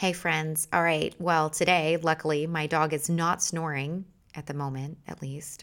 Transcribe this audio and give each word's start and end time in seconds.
Hey, 0.00 0.14
friends. 0.14 0.66
All 0.72 0.82
right. 0.82 1.14
Well, 1.18 1.50
today, 1.50 1.98
luckily, 1.98 2.46
my 2.46 2.66
dog 2.66 2.94
is 2.94 3.10
not 3.10 3.42
snoring 3.42 4.06
at 4.34 4.46
the 4.46 4.54
moment, 4.54 4.96
at 5.06 5.20
least. 5.20 5.62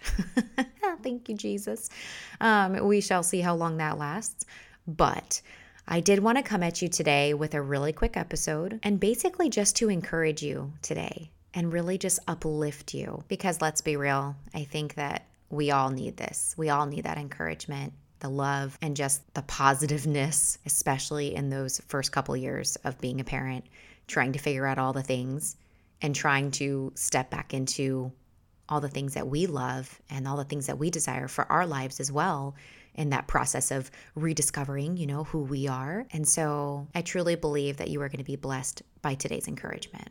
Thank 1.02 1.28
you, 1.28 1.36
Jesus. 1.36 1.90
Um, 2.40 2.86
we 2.86 3.02
shall 3.02 3.24
see 3.24 3.42
how 3.42 3.56
long 3.56 3.78
that 3.78 3.98
lasts. 3.98 4.46
But 4.88 5.42
I 5.88 6.02
did 6.02 6.20
want 6.20 6.38
to 6.38 6.44
come 6.44 6.62
at 6.62 6.84
you 6.84 6.88
today 6.88 7.34
with 7.34 7.56
a 7.56 7.62
really 7.64 7.94
quick 7.94 8.16
episode 8.16 8.80
and 8.84 9.00
basically 9.00 9.50
just 9.50 9.76
to 9.78 9.90
encourage 9.90 10.44
you 10.44 10.72
today 10.84 11.32
and 11.56 11.74
really 11.74 11.98
just 11.98 12.20
uplift 12.28 12.94
you. 12.94 13.24
Because 13.30 13.60
let's 13.60 13.82
be 13.82 13.98
real, 13.98 14.36
I 14.54 14.66
think 14.66 14.94
that 14.94 15.26
we 15.50 15.72
all 15.72 15.90
need 15.90 16.16
this. 16.16 16.54
We 16.56 16.70
all 16.70 16.86
need 16.86 17.06
that 17.06 17.18
encouragement 17.18 17.92
the 18.20 18.30
love 18.30 18.78
and 18.82 18.96
just 18.96 19.22
the 19.36 19.44
positiveness, 19.44 20.58
especially 20.66 21.36
in 21.36 21.50
those 21.50 21.80
first 21.88 22.12
couple 22.12 22.36
years 22.36 22.76
of 22.78 23.00
being 23.00 23.20
a 23.20 23.24
parent 23.24 23.64
trying 24.08 24.34
to 24.34 24.40
figure 24.40 24.66
out 24.66 24.78
all 24.78 24.94
the 24.94 25.04
things 25.04 25.56
and 26.02 26.16
trying 26.16 26.52
to 26.52 26.92
step 26.96 27.30
back 27.30 27.54
into 27.54 28.12
all 28.70 28.82
the 28.82 28.90
things 28.90 29.14
that 29.14 29.28
we 29.28 29.46
love 29.46 30.02
and 30.10 30.28
all 30.28 30.38
the 30.38 30.44
things 30.44 30.68
that 30.68 30.78
we 30.78 30.90
desire 30.90 31.28
for 31.28 31.50
our 31.52 31.66
lives 31.66 32.00
as 32.00 32.12
well 32.12 32.56
in 32.96 33.12
that 33.12 33.28
process 33.28 33.72
of 33.72 33.90
rediscovering, 34.16 34.98
you 34.98 35.06
know, 35.06 35.24
who 35.24 35.40
we 35.40 35.68
are. 35.68 36.06
And 36.12 36.28
so 36.28 36.88
I 36.94 37.02
truly 37.02 37.36
believe 37.36 37.78
that 37.78 37.90
you 37.90 38.02
are 38.02 38.10
going 38.10 38.18
to 38.18 38.24
be 38.24 38.36
blessed 38.36 38.82
by 39.02 39.16
today's 39.16 39.48
encouragement. 39.48 40.10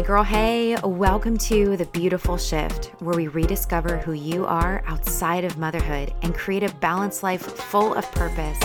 Hey, 0.00 0.06
girl, 0.06 0.24
hey, 0.24 0.76
welcome 0.82 1.36
to 1.36 1.76
The 1.76 1.84
Beautiful 1.84 2.38
Shift, 2.38 2.86
where 3.00 3.14
we 3.14 3.28
rediscover 3.28 3.98
who 3.98 4.12
you 4.12 4.46
are 4.46 4.82
outside 4.86 5.44
of 5.44 5.58
motherhood 5.58 6.14
and 6.22 6.34
create 6.34 6.62
a 6.62 6.74
balanced 6.76 7.22
life 7.22 7.42
full 7.42 7.92
of 7.92 8.10
purpose. 8.12 8.58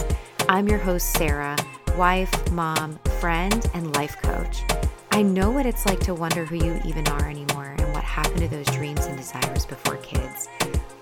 I'm 0.48 0.70
your 0.70 0.78
host, 0.78 1.12
Sarah, 1.12 1.58
wife, 1.98 2.32
mom, 2.54 3.00
friend, 3.20 3.70
and 3.74 3.94
life 3.98 4.16
coach. 4.22 4.64
I 5.12 5.24
know 5.24 5.52
what 5.52 5.66
it's 5.66 5.86
like 5.86 6.00
to 6.06 6.14
wonder 6.14 6.46
who 6.46 6.56
you 6.56 6.80
even 6.86 7.06
are 7.10 7.28
anymore 7.28 7.76
and 7.80 7.92
what 7.92 8.06
happened 8.06 8.40
to 8.40 8.48
those 8.48 8.68
dreams 8.68 9.06
and 9.06 9.18
desires 9.18 9.66
before 9.66 9.98
kids. 9.98 10.48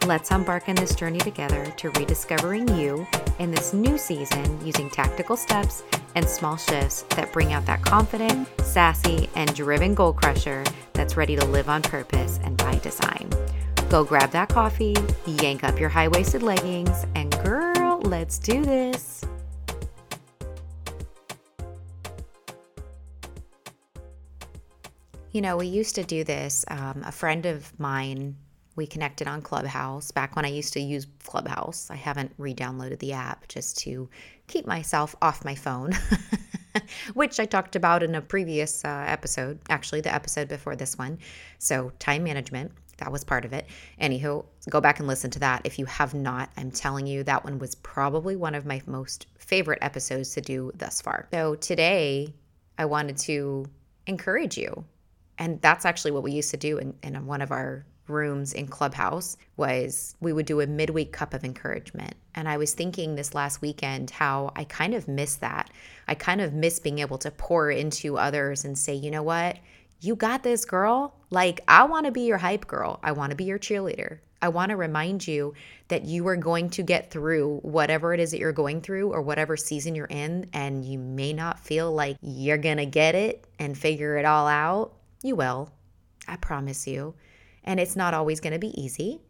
Let's 0.05 0.31
embark 0.31 0.67
on 0.67 0.75
this 0.75 0.95
journey 0.95 1.19
together 1.19 1.65
to 1.77 1.89
rediscovering 1.91 2.67
you 2.77 3.07
in 3.39 3.51
this 3.51 3.71
new 3.71 3.97
season 3.97 4.59
using 4.65 4.89
tactical 4.89 5.37
steps 5.37 5.81
and 6.15 6.27
small 6.27 6.57
shifts 6.57 7.03
that 7.15 7.31
bring 7.31 7.53
out 7.53 7.65
that 7.67 7.83
confident, 7.83 8.49
sassy, 8.61 9.29
and 9.35 9.55
driven 9.55 9.95
goal 9.95 10.11
crusher 10.11 10.65
that's 10.91 11.15
ready 11.15 11.37
to 11.37 11.45
live 11.45 11.69
on 11.69 11.81
purpose 11.81 12.41
and 12.43 12.57
by 12.57 12.77
design. 12.79 13.29
Go 13.89 14.03
grab 14.03 14.29
that 14.31 14.49
coffee, 14.49 14.93
yank 15.25 15.63
up 15.63 15.79
your 15.79 15.87
high 15.87 16.09
waisted 16.09 16.43
leggings, 16.43 17.05
and 17.15 17.31
girl, 17.41 18.01
let's 18.01 18.37
do 18.39 18.61
this. 18.61 19.23
You 25.31 25.39
know, 25.39 25.55
we 25.55 25.67
used 25.67 25.95
to 25.95 26.03
do 26.03 26.25
this. 26.25 26.65
Um, 26.67 27.03
a 27.05 27.11
friend 27.13 27.45
of 27.45 27.79
mine 27.79 28.35
we 28.75 28.87
connected 28.87 29.27
on 29.27 29.41
Clubhouse 29.41 30.11
back 30.11 30.35
when 30.35 30.45
I 30.45 30.49
used 30.49 30.73
to 30.73 30.79
use 30.79 31.05
Clubhouse. 31.23 31.89
I 31.91 31.95
haven't 31.95 32.33
re 32.37 32.53
downloaded 32.53 32.99
the 32.99 33.13
app 33.13 33.47
just 33.47 33.77
to 33.79 34.09
keep 34.47 34.65
myself 34.65 35.15
off 35.21 35.45
my 35.45 35.55
phone, 35.55 35.91
which 37.13 37.39
I 37.39 37.45
talked 37.45 37.75
about 37.75 38.03
in 38.03 38.15
a 38.15 38.21
previous 38.21 38.83
uh, 38.83 39.05
episode, 39.07 39.59
actually, 39.69 40.01
the 40.01 40.13
episode 40.13 40.47
before 40.47 40.75
this 40.75 40.97
one. 40.97 41.19
So, 41.59 41.91
time 41.99 42.23
management, 42.23 42.71
that 42.97 43.11
was 43.11 43.23
part 43.23 43.45
of 43.45 43.53
it. 43.53 43.67
Anywho, 44.01 44.45
go 44.69 44.81
back 44.81 44.99
and 44.99 45.07
listen 45.07 45.29
to 45.31 45.39
that 45.39 45.61
if 45.65 45.77
you 45.77 45.85
have 45.85 46.13
not. 46.13 46.49
I'm 46.57 46.71
telling 46.71 47.05
you, 47.05 47.23
that 47.23 47.43
one 47.43 47.59
was 47.59 47.75
probably 47.75 48.35
one 48.35 48.55
of 48.55 48.65
my 48.65 48.81
most 48.87 49.27
favorite 49.37 49.79
episodes 49.81 50.33
to 50.33 50.41
do 50.41 50.71
thus 50.75 50.99
far. 50.99 51.27
So, 51.31 51.55
today, 51.55 52.33
I 52.77 52.85
wanted 52.85 53.17
to 53.17 53.65
encourage 54.07 54.57
you. 54.57 54.83
And 55.37 55.61
that's 55.61 55.85
actually 55.85 56.11
what 56.11 56.23
we 56.23 56.31
used 56.31 56.51
to 56.51 56.57
do 56.57 56.77
in, 56.77 56.93
in 57.01 57.25
one 57.25 57.41
of 57.41 57.51
our 57.51 57.85
rooms 58.07 58.53
in 58.53 58.67
Clubhouse 58.67 59.37
was 59.57 60.15
we 60.19 60.33
would 60.33 60.45
do 60.45 60.61
a 60.61 60.67
midweek 60.67 61.11
cup 61.11 61.33
of 61.33 61.43
encouragement. 61.43 62.15
And 62.35 62.49
I 62.49 62.57
was 62.57 62.73
thinking 62.73 63.15
this 63.15 63.33
last 63.33 63.61
weekend 63.61 64.11
how 64.11 64.51
I 64.55 64.63
kind 64.65 64.93
of 64.93 65.07
miss 65.07 65.35
that. 65.37 65.69
I 66.07 66.15
kind 66.15 66.41
of 66.41 66.53
miss 66.53 66.79
being 66.79 66.99
able 66.99 67.17
to 67.19 67.31
pour 67.31 67.71
into 67.71 68.17
others 68.17 68.65
and 68.65 68.77
say, 68.77 68.93
you 68.93 69.11
know 69.11 69.23
what? 69.23 69.57
You 70.01 70.15
got 70.15 70.43
this, 70.43 70.65
girl. 70.65 71.15
Like, 71.29 71.61
I 71.67 71.85
want 71.85 72.05
to 72.05 72.11
be 72.11 72.21
your 72.21 72.37
hype 72.37 72.67
girl. 72.67 72.99
I 73.01 73.13
want 73.13 73.29
to 73.29 73.37
be 73.37 73.45
your 73.45 73.59
cheerleader. 73.59 74.19
I 74.41 74.49
want 74.49 74.71
to 74.71 74.75
remind 74.75 75.25
you 75.25 75.53
that 75.87 76.03
you 76.03 76.27
are 76.27 76.35
going 76.35 76.69
to 76.71 76.83
get 76.83 77.09
through 77.09 77.59
whatever 77.59 78.13
it 78.13 78.19
is 78.19 78.31
that 78.31 78.39
you're 78.39 78.51
going 78.51 78.81
through 78.81 79.13
or 79.13 79.21
whatever 79.21 79.55
season 79.55 79.95
you're 79.95 80.05
in. 80.07 80.49
And 80.51 80.83
you 80.83 80.99
may 80.99 81.31
not 81.31 81.61
feel 81.61 81.93
like 81.93 82.17
you're 82.21 82.57
going 82.57 82.77
to 82.77 82.85
get 82.85 83.15
it 83.15 83.45
and 83.59 83.77
figure 83.77 84.17
it 84.17 84.25
all 84.25 84.47
out. 84.47 84.91
You 85.21 85.37
will. 85.37 85.71
I 86.27 86.35
promise 86.35 86.85
you. 86.85 87.15
And 87.63 87.79
it's 87.79 87.95
not 87.95 88.13
always 88.13 88.39
going 88.39 88.53
to 88.53 88.59
be 88.59 88.79
easy 88.81 89.21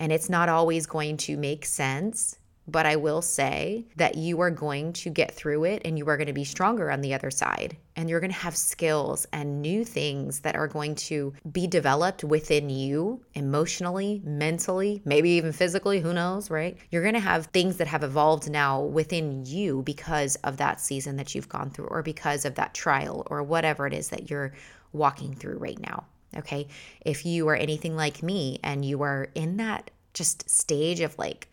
and 0.00 0.10
it's 0.10 0.30
not 0.30 0.48
always 0.48 0.86
going 0.86 1.18
to 1.18 1.36
make 1.36 1.64
sense. 1.64 2.36
But 2.66 2.86
I 2.86 2.96
will 2.96 3.20
say 3.20 3.86
that 3.96 4.14
you 4.14 4.40
are 4.42 4.50
going 4.50 4.92
to 4.92 5.10
get 5.10 5.32
through 5.32 5.64
it 5.64 5.82
and 5.84 5.98
you 5.98 6.06
are 6.08 6.16
going 6.16 6.28
to 6.28 6.32
be 6.32 6.44
stronger 6.44 6.90
on 6.90 7.00
the 7.00 7.14
other 7.14 7.30
side. 7.30 7.76
And 7.96 8.08
you're 8.08 8.20
going 8.20 8.32
to 8.32 8.38
have 8.38 8.56
skills 8.56 9.26
and 9.32 9.60
new 9.60 9.84
things 9.84 10.40
that 10.40 10.54
are 10.54 10.68
going 10.68 10.94
to 10.96 11.32
be 11.50 11.66
developed 11.66 12.22
within 12.22 12.70
you 12.70 13.24
emotionally, 13.34 14.22
mentally, 14.24 15.02
maybe 15.04 15.30
even 15.30 15.52
physically. 15.52 15.98
Who 16.00 16.12
knows, 16.12 16.48
right? 16.48 16.78
You're 16.90 17.02
going 17.02 17.14
to 17.14 17.20
have 17.20 17.46
things 17.46 17.78
that 17.78 17.88
have 17.88 18.04
evolved 18.04 18.48
now 18.48 18.82
within 18.82 19.44
you 19.44 19.82
because 19.82 20.36
of 20.36 20.58
that 20.58 20.80
season 20.80 21.16
that 21.16 21.34
you've 21.34 21.48
gone 21.48 21.70
through 21.70 21.86
or 21.86 22.02
because 22.02 22.44
of 22.44 22.54
that 22.54 22.72
trial 22.72 23.26
or 23.30 23.42
whatever 23.42 23.86
it 23.86 23.94
is 23.94 24.10
that 24.10 24.30
you're 24.30 24.52
walking 24.92 25.34
through 25.34 25.58
right 25.58 25.80
now. 25.80 26.04
Okay. 26.36 26.68
If 27.04 27.26
you 27.26 27.48
are 27.48 27.56
anything 27.56 27.96
like 27.96 28.22
me 28.22 28.58
and 28.62 28.84
you 28.84 29.02
are 29.02 29.28
in 29.34 29.56
that 29.56 29.90
just 30.14 30.48
stage 30.48 31.00
of 31.00 31.18
like, 31.18 31.48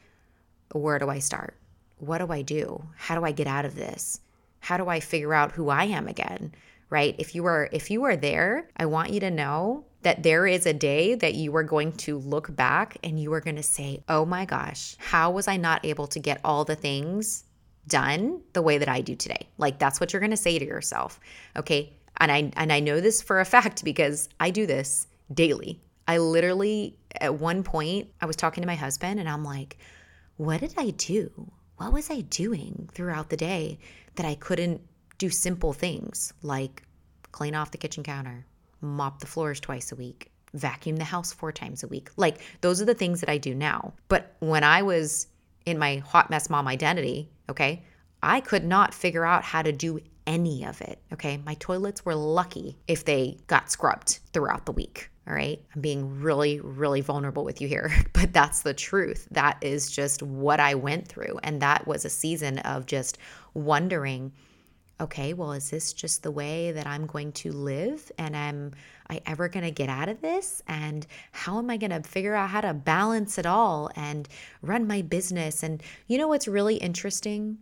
where 0.72 1.00
do 1.00 1.10
I 1.10 1.20
start? 1.20 1.56
What 2.00 2.20
do 2.20 2.32
I 2.32 2.42
do? 2.42 2.84
How 2.96 3.16
do 3.16 3.26
I 3.26 3.32
get 3.32 3.48
out 3.48 3.66
of 3.66 3.76
this? 3.76 4.20
How 4.60 4.78
do 4.78 4.88
I 4.88 5.00
figure 5.00 5.34
out 5.34 5.54
who 5.54 5.70
I 5.70 5.86
am 5.86 6.08
again? 6.08 6.54
Right? 6.90 7.16
If 7.18 7.36
you 7.36 7.46
are 7.46 7.70
if 7.72 7.92
you 7.92 8.04
are 8.04 8.16
there, 8.16 8.70
I 8.78 8.86
want 8.86 9.12
you 9.12 9.20
to 9.22 9.32
know 9.32 9.86
that 10.04 10.24
there 10.24 10.48
is 10.48 10.66
a 10.66 10.74
day 10.74 11.16
that 11.16 11.36
you 11.36 11.54
are 11.58 11.64
going 11.64 11.92
to 11.92 12.18
look 12.18 12.56
back 12.56 12.98
and 13.04 13.20
you 13.20 13.34
are 13.34 13.42
going 13.42 13.58
to 13.58 13.64
say, 13.64 14.04
"Oh 14.08 14.26
my 14.26 14.46
gosh, 14.46 14.96
how 15.00 15.32
was 15.32 15.48
I 15.50 15.58
not 15.58 15.84
able 15.86 16.08
to 16.08 16.20
get 16.20 16.40
all 16.46 16.64
the 16.64 16.76
things 16.76 17.44
done 17.88 18.42
the 18.54 18.62
way 18.62 18.78
that 18.78 18.88
I 18.88 19.02
do 19.02 19.16
today?" 19.16 19.50
Like 19.58 19.80
that's 19.80 20.00
what 20.00 20.14
you're 20.14 20.22
going 20.22 20.32
to 20.32 20.38
say 20.38 20.60
to 20.60 20.66
yourself. 20.66 21.20
Okay? 21.58 21.97
And 22.20 22.32
I 22.32 22.52
and 22.56 22.72
I 22.72 22.80
know 22.80 23.00
this 23.00 23.22
for 23.22 23.40
a 23.40 23.46
fact 23.46 23.84
because 23.84 24.30
I 24.40 24.50
do 24.50 24.66
this 24.66 25.08
daily. 25.34 25.82
I 26.08 26.18
literally 26.18 26.98
at 27.20 27.36
one 27.36 27.64
point 27.64 28.10
I 28.22 28.26
was 28.26 28.36
talking 28.36 28.62
to 28.62 28.68
my 28.68 28.76
husband 28.76 29.20
and 29.20 29.30
I'm 29.30 29.44
like, 29.44 29.78
"What 30.38 30.62
did 30.62 30.74
I 30.78 30.92
do? 30.92 31.52
What 31.78 31.94
was 31.94 32.10
I 32.10 32.22
doing 32.22 32.90
throughout 32.94 33.30
the 33.30 33.38
day 33.38 33.80
that 34.16 34.26
I 34.26 34.36
couldn't 34.36 34.82
do 35.18 35.30
simple 35.30 35.74
things 35.74 36.34
like 36.42 36.84
clean 37.32 37.56
off 37.56 37.72
the 37.72 37.78
kitchen 37.78 38.04
counter, 38.04 38.46
mop 38.82 39.20
the 39.20 39.28
floors 39.28 39.60
twice 39.60 39.92
a 39.92 39.96
week, 39.96 40.32
vacuum 40.54 40.96
the 40.98 41.04
house 41.04 41.34
four 41.34 41.52
times 41.52 41.84
a 41.84 41.88
week?" 41.88 42.10
Like 42.18 42.40
those 42.62 42.82
are 42.82 42.86
the 42.86 42.96
things 42.96 43.20
that 43.20 43.30
I 43.30 43.38
do 43.38 43.54
now. 43.54 43.94
But 44.08 44.36
when 44.40 44.64
I 44.64 44.82
was 44.82 45.28
in 45.66 45.78
my 45.78 45.98
hot 45.98 46.30
mess 46.30 46.50
mom 46.50 46.68
identity, 46.68 47.30
okay, 47.50 47.84
I 48.24 48.42
could 48.42 48.64
not 48.64 48.94
figure 48.94 49.26
out 49.26 49.44
how 49.44 49.62
to 49.62 49.72
do 49.72 50.00
any 50.28 50.66
of 50.66 50.82
it. 50.82 51.00
Okay. 51.14 51.38
My 51.38 51.56
toilets 51.56 52.06
were 52.06 52.14
lucky 52.14 52.78
if 52.88 53.06
they 53.06 53.38
got 53.48 53.72
scrubbed 53.72 54.20
throughout 54.34 54.66
the 54.66 54.72
week. 54.72 55.10
All 55.28 55.34
right. 55.34 55.60
I'm 55.74 55.82
being 55.82 56.22
really, 56.22 56.60
really 56.60 57.02
vulnerable 57.02 57.44
with 57.44 57.60
you 57.62 57.68
here, 57.68 57.92
but 58.14 58.32
that's 58.34 58.62
the 58.62 58.74
truth. 58.74 59.28
That 59.32 59.58
is 59.62 59.90
just 59.90 60.22
what 60.22 60.60
I 60.60 60.76
went 60.76 61.08
through. 61.08 61.40
And 61.44 61.62
that 61.62 61.88
was 61.88 62.06
a 62.06 62.10
season 62.10 62.60
of 62.60 62.86
just 62.86 63.18
wondering 63.54 64.34
okay, 65.00 65.34
well, 65.34 65.51
is 65.54 65.69
this 65.69 65.94
just 65.94 66.24
the 66.24 66.31
way 66.31 66.72
that 66.72 66.88
I'm 66.88 67.06
going 67.06 67.31
to 67.34 67.51
live? 67.51 68.12
And 68.18 68.36
I'm, 68.36 68.74
I 69.10 69.22
ever 69.25 69.48
going 69.48 69.66
to 69.66 69.72
get 69.72 69.90
out 69.90 70.10
of 70.10 70.22
this? 70.22 70.63
And 70.68 71.06
how 71.31 71.60
am 71.60 71.69
I 71.69 71.78
going 71.78 71.92
to 71.92 72.01
figure 72.01 72.34
out 72.34 72.50
how 72.50 72.62
to 72.62 72.74
balance 72.74 73.38
it 73.38 73.46
all 73.46 73.92
and 73.96 74.28
run 74.62 74.88
my 74.88 75.04
business? 75.04 75.62
And 75.62 75.84
you 76.07 76.18
know 76.18 76.28
what's 76.28 76.48
really 76.48 76.78
interesting? 76.78 77.60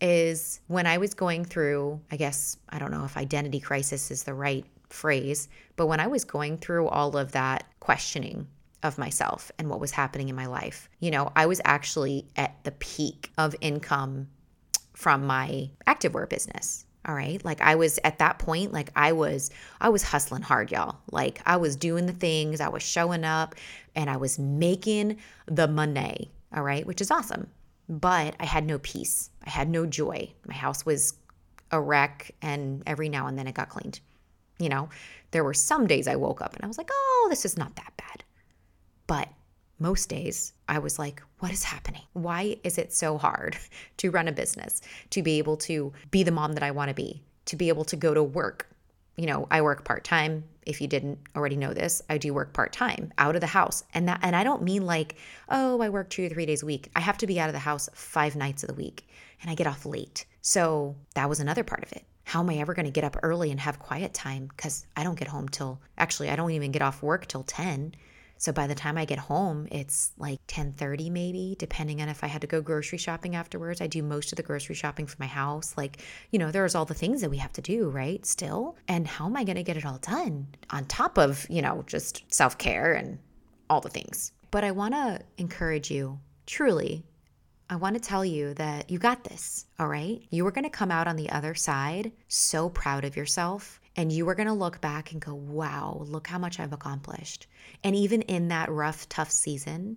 Is 0.00 0.60
when 0.66 0.86
I 0.86 0.98
was 0.98 1.14
going 1.14 1.44
through, 1.44 2.00
I 2.10 2.16
guess, 2.16 2.56
I 2.68 2.78
don't 2.78 2.90
know 2.90 3.04
if 3.04 3.16
identity 3.16 3.60
crisis 3.60 4.10
is 4.10 4.24
the 4.24 4.34
right 4.34 4.64
phrase, 4.88 5.48
but 5.76 5.86
when 5.86 6.00
I 6.00 6.06
was 6.06 6.24
going 6.24 6.58
through 6.58 6.88
all 6.88 7.16
of 7.16 7.32
that 7.32 7.64
questioning 7.80 8.46
of 8.82 8.98
myself 8.98 9.50
and 9.58 9.68
what 9.68 9.80
was 9.80 9.90
happening 9.90 10.28
in 10.28 10.36
my 10.36 10.46
life, 10.46 10.88
you 11.00 11.10
know, 11.10 11.32
I 11.34 11.46
was 11.46 11.60
actually 11.64 12.26
at 12.36 12.62
the 12.64 12.72
peak 12.72 13.30
of 13.38 13.54
income 13.60 14.28
from 14.94 15.26
my 15.26 15.70
activewear 15.86 16.28
business. 16.28 16.84
All 17.06 17.14
right. 17.14 17.42
Like 17.44 17.60
I 17.60 17.76
was 17.76 18.00
at 18.02 18.18
that 18.18 18.38
point, 18.38 18.72
like 18.72 18.90
I 18.96 19.12
was, 19.12 19.50
I 19.80 19.90
was 19.90 20.02
hustling 20.02 20.42
hard, 20.42 20.72
y'all. 20.72 20.96
Like 21.12 21.40
I 21.46 21.56
was 21.56 21.76
doing 21.76 22.06
the 22.06 22.12
things, 22.12 22.60
I 22.60 22.68
was 22.68 22.82
showing 22.82 23.24
up 23.24 23.54
and 23.94 24.10
I 24.10 24.16
was 24.16 24.38
making 24.38 25.18
the 25.46 25.68
money. 25.68 26.32
All 26.54 26.64
right. 26.64 26.84
Which 26.84 27.00
is 27.00 27.10
awesome. 27.10 27.48
But 27.88 28.34
I 28.40 28.44
had 28.44 28.64
no 28.64 28.78
peace. 28.78 29.30
I 29.44 29.50
had 29.50 29.68
no 29.68 29.86
joy. 29.86 30.32
My 30.46 30.54
house 30.54 30.84
was 30.84 31.14
a 31.70 31.80
wreck, 31.80 32.32
and 32.42 32.82
every 32.86 33.08
now 33.08 33.26
and 33.26 33.38
then 33.38 33.46
it 33.46 33.54
got 33.54 33.68
cleaned. 33.68 34.00
You 34.58 34.68
know, 34.68 34.88
there 35.30 35.44
were 35.44 35.54
some 35.54 35.86
days 35.86 36.08
I 36.08 36.16
woke 36.16 36.40
up 36.40 36.54
and 36.54 36.64
I 36.64 36.68
was 36.68 36.78
like, 36.78 36.90
oh, 36.90 37.26
this 37.28 37.44
is 37.44 37.56
not 37.56 37.76
that 37.76 37.92
bad. 37.96 38.24
But 39.06 39.28
most 39.78 40.08
days 40.08 40.52
I 40.68 40.78
was 40.78 40.98
like, 40.98 41.22
what 41.40 41.52
is 41.52 41.62
happening? 41.62 42.02
Why 42.14 42.56
is 42.64 42.78
it 42.78 42.92
so 42.92 43.18
hard 43.18 43.56
to 43.98 44.10
run 44.10 44.28
a 44.28 44.32
business, 44.32 44.80
to 45.10 45.22
be 45.22 45.38
able 45.38 45.56
to 45.58 45.92
be 46.10 46.22
the 46.22 46.30
mom 46.30 46.54
that 46.54 46.62
I 46.62 46.70
want 46.70 46.88
to 46.88 46.94
be, 46.94 47.22
to 47.46 47.56
be 47.56 47.68
able 47.68 47.84
to 47.84 47.96
go 47.96 48.14
to 48.14 48.22
work? 48.22 48.68
You 49.16 49.26
know, 49.26 49.46
I 49.50 49.62
work 49.62 49.84
part 49.84 50.04
time. 50.04 50.44
If 50.66 50.80
you 50.80 50.88
didn't 50.88 51.18
already 51.34 51.56
know 51.56 51.72
this, 51.72 52.02
I 52.10 52.18
do 52.18 52.34
work 52.34 52.52
part 52.52 52.72
time 52.72 53.12
out 53.18 53.34
of 53.34 53.40
the 53.40 53.46
house. 53.46 53.84
And 53.94 54.08
that 54.08 54.20
and 54.22 54.36
I 54.36 54.44
don't 54.44 54.62
mean 54.62 54.84
like, 54.84 55.16
oh, 55.48 55.80
I 55.80 55.88
work 55.88 56.10
2 56.10 56.28
to 56.28 56.34
3 56.34 56.46
days 56.46 56.62
a 56.62 56.66
week. 56.66 56.90
I 56.94 57.00
have 57.00 57.18
to 57.18 57.26
be 57.26 57.40
out 57.40 57.48
of 57.48 57.54
the 57.54 57.60
house 57.60 57.88
5 57.94 58.36
nights 58.36 58.62
of 58.62 58.68
the 58.68 58.74
week 58.74 59.08
and 59.40 59.50
I 59.50 59.54
get 59.54 59.66
off 59.66 59.86
late. 59.86 60.26
So, 60.42 60.96
that 61.14 61.28
was 61.28 61.40
another 61.40 61.64
part 61.64 61.82
of 61.82 61.92
it. 61.92 62.04
How 62.24 62.40
am 62.40 62.50
I 62.50 62.56
ever 62.56 62.74
going 62.74 62.86
to 62.86 62.92
get 62.92 63.04
up 63.04 63.16
early 63.22 63.50
and 63.50 63.60
have 63.60 63.78
quiet 63.78 64.12
time 64.12 64.50
cuz 64.56 64.86
I 64.96 65.04
don't 65.04 65.18
get 65.18 65.28
home 65.28 65.48
till 65.48 65.80
actually 65.96 66.28
I 66.28 66.36
don't 66.36 66.50
even 66.50 66.72
get 66.72 66.82
off 66.82 67.02
work 67.02 67.26
till 67.26 67.44
10 67.44 67.94
so 68.38 68.52
by 68.52 68.66
the 68.66 68.74
time 68.74 68.98
I 68.98 69.04
get 69.04 69.18
home, 69.18 69.66
it's 69.70 70.12
like 70.18 70.46
10:30 70.46 71.10
maybe, 71.10 71.56
depending 71.58 72.02
on 72.02 72.08
if 72.08 72.22
I 72.22 72.26
had 72.26 72.42
to 72.42 72.46
go 72.46 72.60
grocery 72.60 72.98
shopping 72.98 73.34
afterwards. 73.34 73.80
I 73.80 73.86
do 73.86 74.02
most 74.02 74.32
of 74.32 74.36
the 74.36 74.42
grocery 74.42 74.74
shopping 74.74 75.06
for 75.06 75.16
my 75.18 75.26
house. 75.26 75.74
Like, 75.76 76.02
you 76.30 76.38
know, 76.38 76.50
there's 76.50 76.74
all 76.74 76.84
the 76.84 76.94
things 76.94 77.20
that 77.20 77.30
we 77.30 77.38
have 77.38 77.52
to 77.54 77.62
do, 77.62 77.88
right? 77.88 78.24
Still. 78.26 78.76
And 78.88 79.06
how 79.06 79.26
am 79.26 79.36
I 79.36 79.44
going 79.44 79.56
to 79.56 79.62
get 79.62 79.76
it 79.76 79.86
all 79.86 79.98
done 79.98 80.48
on 80.70 80.84
top 80.84 81.18
of, 81.18 81.46
you 81.48 81.62
know, 81.62 81.84
just 81.86 82.24
self-care 82.32 82.92
and 82.92 83.18
all 83.70 83.80
the 83.80 83.88
things. 83.88 84.32
But 84.50 84.64
I 84.64 84.70
want 84.70 84.94
to 84.94 85.20
encourage 85.38 85.90
you, 85.90 86.20
truly, 86.46 87.04
I 87.68 87.76
want 87.76 87.94
to 87.94 88.00
tell 88.00 88.24
you 88.24 88.54
that 88.54 88.90
you 88.90 88.98
got 88.98 89.24
this, 89.24 89.66
all 89.78 89.88
right? 89.88 90.22
You 90.30 90.46
are 90.46 90.52
going 90.52 90.64
to 90.64 90.70
come 90.70 90.92
out 90.92 91.08
on 91.08 91.16
the 91.16 91.30
other 91.30 91.54
side 91.54 92.12
so 92.28 92.68
proud 92.68 93.04
of 93.04 93.16
yourself 93.16 93.80
and 93.96 94.12
you 94.12 94.28
are 94.28 94.34
going 94.34 94.46
to 94.46 94.52
look 94.52 94.80
back 94.80 95.12
and 95.12 95.20
go, 95.20 95.34
wow, 95.34 96.02
look 96.06 96.26
how 96.26 96.38
much 96.38 96.60
I've 96.60 96.72
accomplished. 96.72 97.46
And 97.82 97.96
even 97.96 98.22
in 98.22 98.48
that 98.48 98.70
rough, 98.70 99.08
tough 99.08 99.30
season, 99.30 99.96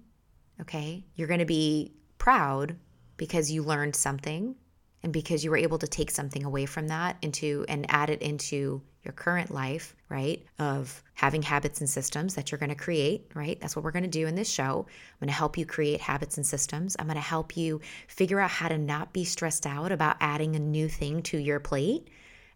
okay, 0.62 1.06
you're 1.16 1.28
going 1.28 1.42
to 1.42 1.46
be 1.46 1.94
proud 2.18 2.78
because 3.18 3.52
you 3.52 3.62
learned 3.64 3.96
something 3.96 4.56
and 5.04 5.14
because 5.14 5.44
you 5.44 5.52
were 5.52 5.58
able 5.58 5.78
to 5.80 5.88
take 5.88 6.12
something 6.12 6.44
away 6.46 6.66
from 6.66 6.88
that 6.88 7.18
into 7.22 7.66
and 7.68 7.86
add 7.90 8.10
it 8.10 8.22
into 8.22 8.82
your 9.04 9.14
current 9.14 9.50
life, 9.50 9.96
right? 10.10 10.46
Of 10.60 11.02
having 11.14 11.42
habits 11.42 11.80
and 11.80 11.90
systems 11.90 12.36
that 12.36 12.52
you're 12.52 12.60
going 12.60 12.70
to 12.70 12.76
create, 12.76 13.32
right? 13.34 13.60
That's 13.60 13.76
what 13.76 13.86
we're 13.86 13.92
going 13.92 14.04
to 14.04 14.10
do 14.10 14.28
in 14.28 14.36
this 14.36 14.50
show. 14.50 14.86
I'm 14.88 15.20
going 15.20 15.28
to 15.28 15.34
help 15.34 15.58
you 15.58 15.66
create 15.66 16.02
habits 16.02 16.36
and 16.36 16.46
systems. 16.46 16.98
I'm 17.00 17.06
going 17.06 17.16
to 17.16 17.22
help 17.22 17.56
you 17.56 17.80
figure 18.08 18.40
out 18.40 18.50
how 18.50 18.68
to 18.68 18.78
not 18.78 19.14
be 19.14 19.24
stressed 19.24 19.66
out 19.66 19.92
about 19.92 20.18
adding 20.20 20.56
a 20.56 20.60
new 20.60 20.90
thing 20.90 21.22
to 21.24 21.38
your 21.38 21.62
plate, 21.62 22.10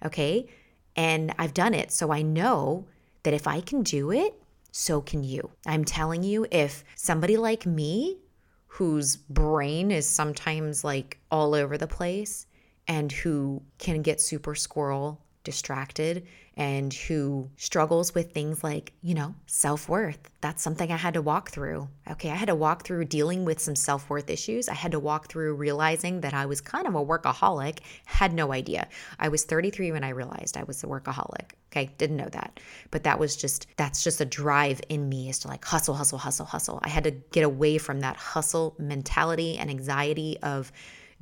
okay? 0.03 0.47
And 0.95 1.33
I've 1.37 1.53
done 1.53 1.73
it. 1.73 1.91
So 1.91 2.11
I 2.11 2.21
know 2.21 2.85
that 3.23 3.33
if 3.33 3.47
I 3.47 3.61
can 3.61 3.83
do 3.83 4.11
it, 4.11 4.35
so 4.71 5.01
can 5.01 5.23
you. 5.23 5.51
I'm 5.65 5.85
telling 5.85 6.23
you, 6.23 6.45
if 6.51 6.83
somebody 6.95 7.37
like 7.37 7.65
me, 7.65 8.17
whose 8.67 9.15
brain 9.15 9.91
is 9.91 10.07
sometimes 10.07 10.83
like 10.83 11.19
all 11.29 11.53
over 11.53 11.77
the 11.77 11.87
place 11.87 12.47
and 12.87 13.11
who 13.11 13.61
can 13.77 14.01
get 14.01 14.19
super 14.19 14.55
squirrel 14.55 15.21
distracted 15.43 16.25
and 16.55 16.93
who 16.93 17.49
struggles 17.57 18.13
with 18.13 18.31
things 18.31 18.63
like, 18.63 18.93
you 19.01 19.15
know, 19.15 19.33
self 19.47 19.89
worth. 19.89 20.29
That's 20.41 20.61
something 20.61 20.91
I 20.91 20.97
had 20.97 21.15
to 21.15 21.21
walk 21.21 21.49
through. 21.49 21.89
Okay, 22.11 22.29
I 22.29 22.35
had 22.35 22.47
to 22.47 22.55
walk 22.55 22.85
through 22.85 23.05
dealing 23.05 23.43
with 23.43 23.59
some 23.59 23.75
self 23.75 24.09
worth 24.09 24.29
issues. 24.29 24.69
I 24.69 24.75
had 24.75 24.91
to 24.91 24.99
walk 24.99 25.29
through 25.29 25.55
realizing 25.55 26.21
that 26.21 26.33
I 26.33 26.45
was 26.45 26.61
kind 26.61 26.85
of 26.85 26.93
a 26.95 27.03
workaholic, 27.03 27.79
had 28.05 28.33
no 28.33 28.53
idea. 28.53 28.87
I 29.19 29.29
was 29.29 29.45
33 29.45 29.91
when 29.93 30.03
I 30.03 30.09
realized 30.09 30.55
I 30.55 30.63
was 30.63 30.83
a 30.83 30.87
workaholic. 30.87 31.51
Okay, 31.71 31.89
didn't 31.97 32.17
know 32.17 32.29
that. 32.29 32.59
But 32.91 33.03
that 33.03 33.17
was 33.17 33.35
just, 33.35 33.65
that's 33.77 34.03
just 34.03 34.21
a 34.21 34.25
drive 34.25 34.79
in 34.89 35.09
me 35.09 35.29
is 35.29 35.39
to 35.39 35.47
like 35.47 35.65
hustle, 35.65 35.95
hustle, 35.95 36.19
hustle, 36.19 36.45
hustle. 36.45 36.79
I 36.83 36.89
had 36.89 37.05
to 37.05 37.11
get 37.11 37.43
away 37.43 37.79
from 37.79 38.01
that 38.01 38.15
hustle 38.15 38.75
mentality 38.77 39.57
and 39.57 39.71
anxiety 39.71 40.37
of, 40.43 40.71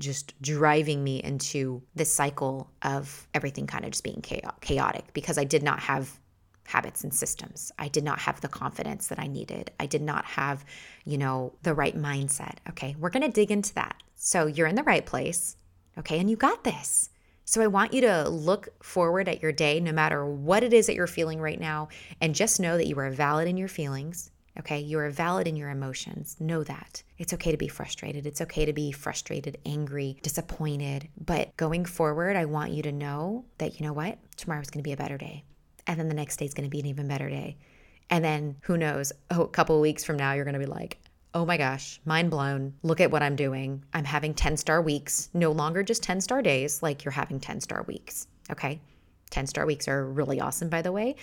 just 0.02 0.40
driving 0.42 1.04
me 1.04 1.24
into 1.24 1.82
this 1.96 2.14
cycle 2.14 2.70
of 2.82 3.28
everything 3.34 3.68
kind 3.68 3.86
of 3.86 3.92
just 3.92 4.04
being 4.04 4.22
chaotic 4.22 5.14
because 5.14 5.38
I 5.38 5.46
did 5.46 5.64
not 5.64 5.80
have 5.80 6.20
habits 6.66 7.04
and 7.04 7.14
systems. 7.14 7.72
I 7.80 7.88
did 7.88 8.04
not 8.04 8.20
have 8.20 8.42
the 8.42 8.48
confidence 8.48 9.08
that 9.08 9.20
I 9.20 9.28
needed. 9.28 9.72
I 9.80 9.86
did 9.86 10.02
not 10.02 10.26
have, 10.26 10.66
you 11.06 11.18
know, 11.18 11.54
the 11.64 11.74
right 11.74 11.98
mindset. 11.98 12.58
Okay, 12.70 12.96
we're 13.00 13.10
going 13.10 13.24
to 13.24 13.30
dig 13.30 13.52
into 13.52 13.74
that. 13.76 14.02
So 14.16 14.46
you're 14.46 14.68
in 14.68 14.76
the 14.76 14.84
right 14.84 15.06
place. 15.06 15.56
Okay, 15.98 16.20
and 16.20 16.30
you 16.30 16.38
got 16.38 16.64
this. 16.64 17.10
So 17.44 17.62
I 17.62 17.68
want 17.68 17.94
you 17.94 18.02
to 18.02 18.30
look 18.30 18.70
forward 18.82 19.28
at 19.28 19.42
your 19.42 19.52
day, 19.52 19.80
no 19.82 19.92
matter 19.92 20.26
what 20.26 20.64
it 20.64 20.72
is 20.72 20.88
that 20.88 20.96
you're 20.96 21.08
feeling 21.08 21.42
right 21.42 21.60
now, 21.60 21.90
and 22.22 22.34
just 22.34 22.62
know 22.62 22.78
that 22.78 22.88
you 22.88 22.98
are 23.00 23.12
valid 23.12 23.48
in 23.48 23.58
your 23.58 23.68
feelings. 23.68 24.31
Okay, 24.60 24.80
you 24.80 25.00
are 25.00 25.10
valid 25.10 25.48
in 25.48 25.56
your 25.56 25.70
emotions. 25.70 26.36
Know 26.40 26.64
that. 26.64 27.04
It's 27.18 27.34
okay 27.34 27.52
to 27.52 27.58
be 27.58 27.70
frustrated. 27.70 28.26
It's 28.26 28.42
okay 28.42 28.66
to 28.66 28.74
be 28.74 28.92
frustrated, 28.92 29.58
angry, 29.66 30.18
disappointed. 30.22 31.08
But 31.18 31.56
going 31.56 31.86
forward, 31.86 32.36
I 32.36 32.46
want 32.46 32.72
you 32.72 32.84
to 32.84 32.92
know 32.92 33.46
that, 33.60 33.80
you 33.80 33.86
know 33.86 33.94
what? 33.94 34.18
Tomorrow's 34.36 34.70
to 34.72 34.82
be 34.82 34.92
a 34.92 34.98
better 34.98 35.18
day. 35.18 35.46
And 35.88 36.00
then 36.00 36.10
the 36.10 36.16
next 36.16 36.38
day 36.38 36.46
is 36.46 36.54
going 36.54 36.66
to 36.66 36.70
be 36.70 36.80
an 36.80 36.86
even 36.86 37.08
better 37.08 37.30
day. 37.30 37.58
And 38.10 38.24
then 38.24 38.58
who 38.64 38.78
knows? 38.78 39.14
Oh, 39.30 39.44
a 39.44 39.48
couple 39.48 39.80
weeks 39.80 40.04
from 40.04 40.18
now, 40.18 40.34
you're 40.34 40.44
to 40.54 40.60
be 40.60 40.66
like, 40.66 40.98
oh 41.34 41.46
my 41.46 41.58
gosh, 41.58 42.02
mind 42.06 42.30
blown. 42.30 42.74
Look 42.84 43.00
at 43.00 43.12
what 43.12 43.24
I'm 43.24 43.38
doing. 43.38 43.84
I'm 43.94 44.04
having 44.04 44.34
10 44.34 44.58
star 44.58 44.82
weeks, 44.82 45.30
no 45.34 45.52
longer 45.52 45.82
just 45.82 46.04
10 46.04 46.20
star 46.22 46.42
days, 46.42 46.84
like 46.84 47.06
you're 47.06 47.14
having 47.14 47.40
10 47.40 47.62
star 47.62 47.84
weeks. 47.84 48.28
Okay. 48.52 48.82
10 49.30 49.48
star 49.48 49.66
weeks 49.66 49.88
are 49.88 50.06
really 50.06 50.42
awesome, 50.42 50.68
by 50.68 50.82
the 50.82 50.92
way. 50.92 51.16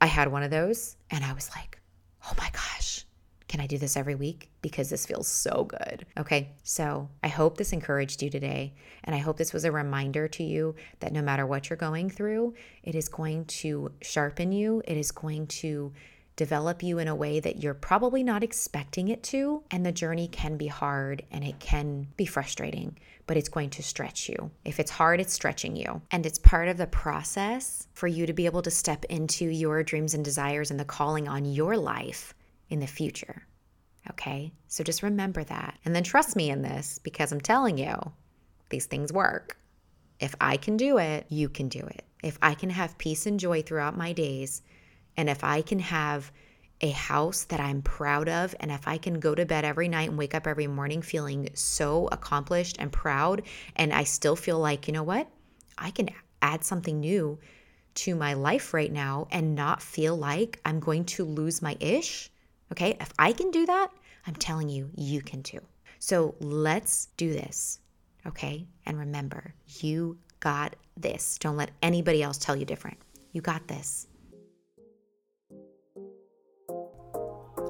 I 0.00 0.06
had 0.06 0.30
one 0.30 0.44
of 0.44 0.50
those 0.50 0.96
and 1.10 1.24
I 1.24 1.32
was 1.32 1.50
like, 1.56 1.80
oh 2.26 2.32
my 2.38 2.50
gosh, 2.52 3.04
can 3.48 3.60
I 3.60 3.66
do 3.66 3.78
this 3.78 3.96
every 3.96 4.14
week? 4.14 4.50
Because 4.62 4.90
this 4.90 5.06
feels 5.06 5.28
so 5.28 5.64
good. 5.64 6.06
Okay, 6.18 6.50
so 6.62 7.08
I 7.22 7.28
hope 7.28 7.56
this 7.56 7.72
encouraged 7.72 8.22
you 8.22 8.30
today. 8.30 8.74
And 9.04 9.14
I 9.14 9.18
hope 9.18 9.36
this 9.36 9.52
was 9.52 9.64
a 9.64 9.72
reminder 9.72 10.26
to 10.28 10.42
you 10.42 10.74
that 11.00 11.12
no 11.12 11.22
matter 11.22 11.46
what 11.46 11.68
you're 11.68 11.76
going 11.76 12.10
through, 12.10 12.54
it 12.82 12.94
is 12.94 13.08
going 13.08 13.44
to 13.46 13.92
sharpen 14.00 14.50
you, 14.52 14.82
it 14.86 14.96
is 14.96 15.12
going 15.12 15.46
to 15.48 15.92
develop 16.36 16.82
you 16.82 16.98
in 16.98 17.06
a 17.06 17.14
way 17.14 17.38
that 17.38 17.62
you're 17.62 17.74
probably 17.74 18.24
not 18.24 18.42
expecting 18.42 19.08
it 19.08 19.22
to. 19.22 19.62
And 19.70 19.86
the 19.86 19.92
journey 19.92 20.26
can 20.26 20.56
be 20.56 20.66
hard 20.66 21.22
and 21.30 21.44
it 21.44 21.60
can 21.60 22.08
be 22.16 22.26
frustrating, 22.26 22.98
but 23.26 23.36
it's 23.36 23.48
going 23.48 23.70
to 23.70 23.82
stretch 23.82 24.28
you. 24.28 24.50
If 24.64 24.78
it's 24.78 24.90
hard, 24.90 25.20
it's 25.20 25.32
stretching 25.32 25.76
you. 25.76 26.02
And 26.10 26.26
it's 26.26 26.38
part 26.38 26.68
of 26.68 26.76
the 26.76 26.86
process 26.86 27.88
for 27.94 28.06
you 28.06 28.26
to 28.26 28.32
be 28.32 28.46
able 28.46 28.62
to 28.62 28.70
step 28.70 29.04
into 29.06 29.46
your 29.46 29.82
dreams 29.82 30.14
and 30.14 30.24
desires 30.24 30.70
and 30.70 30.78
the 30.78 30.84
calling 30.84 31.28
on 31.28 31.44
your 31.44 31.76
life 31.76 32.34
in 32.68 32.80
the 32.80 32.86
future. 32.86 33.46
Okay? 34.10 34.52
So 34.68 34.84
just 34.84 35.02
remember 35.02 35.44
that. 35.44 35.78
And 35.84 35.94
then 35.94 36.02
trust 36.02 36.36
me 36.36 36.50
in 36.50 36.62
this 36.62 36.98
because 36.98 37.32
I'm 37.32 37.40
telling 37.40 37.78
you, 37.78 37.94
these 38.68 38.86
things 38.86 39.12
work. 39.12 39.56
If 40.20 40.34
I 40.40 40.56
can 40.56 40.76
do 40.76 40.98
it, 40.98 41.26
you 41.28 41.48
can 41.48 41.68
do 41.68 41.80
it. 41.80 42.04
If 42.22 42.38
I 42.42 42.54
can 42.54 42.70
have 42.70 42.98
peace 42.98 43.26
and 43.26 43.40
joy 43.40 43.62
throughout 43.62 43.96
my 43.96 44.12
days, 44.12 44.62
and 45.16 45.28
if 45.28 45.44
I 45.44 45.62
can 45.62 45.78
have 45.78 46.30
a 46.84 46.90
house 46.90 47.44
that 47.44 47.60
I'm 47.60 47.80
proud 47.80 48.28
of, 48.28 48.54
and 48.60 48.70
if 48.70 48.86
I 48.86 48.98
can 48.98 49.18
go 49.18 49.34
to 49.34 49.46
bed 49.46 49.64
every 49.64 49.88
night 49.88 50.10
and 50.10 50.18
wake 50.18 50.34
up 50.34 50.46
every 50.46 50.66
morning 50.66 51.00
feeling 51.00 51.48
so 51.54 52.08
accomplished 52.12 52.76
and 52.78 52.92
proud, 52.92 53.40
and 53.74 53.90
I 53.90 54.04
still 54.04 54.36
feel 54.36 54.58
like, 54.58 54.86
you 54.86 54.92
know 54.92 55.02
what? 55.02 55.26
I 55.78 55.90
can 55.90 56.10
add 56.42 56.62
something 56.62 57.00
new 57.00 57.38
to 57.94 58.14
my 58.14 58.34
life 58.34 58.74
right 58.74 58.92
now 58.92 59.28
and 59.30 59.54
not 59.54 59.80
feel 59.80 60.14
like 60.14 60.60
I'm 60.66 60.78
going 60.78 61.06
to 61.06 61.24
lose 61.24 61.62
my 61.62 61.74
ish. 61.80 62.30
Okay. 62.70 62.98
If 63.00 63.12
I 63.18 63.32
can 63.32 63.50
do 63.50 63.64
that, 63.64 63.88
I'm 64.26 64.34
telling 64.34 64.68
you, 64.68 64.90
you 64.94 65.22
can 65.22 65.42
too. 65.42 65.60
So 66.00 66.34
let's 66.40 67.06
do 67.16 67.32
this. 67.32 67.78
Okay. 68.26 68.66
And 68.84 68.98
remember, 68.98 69.54
you 69.80 70.18
got 70.40 70.76
this. 70.98 71.38
Don't 71.38 71.56
let 71.56 71.70
anybody 71.80 72.22
else 72.22 72.36
tell 72.36 72.56
you 72.56 72.66
different. 72.66 72.98
You 73.32 73.40
got 73.40 73.66
this. 73.68 74.06